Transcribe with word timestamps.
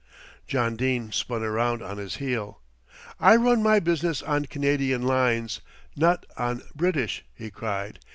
John 0.47 0.77
Dene 0.77 1.11
span 1.11 1.41
round 1.43 1.83
on 1.83 1.99
his 1.99 2.15
heel. 2.15 2.59
"I 3.19 3.35
run 3.35 3.61
my 3.61 3.79
business 3.79 4.23
on 4.23 4.45
Canadian 4.45 5.03
lines, 5.03 5.61
not 5.95 6.25
on 6.35 6.63
British," 6.75 7.23
he 7.35 7.51
cried. 7.51 7.99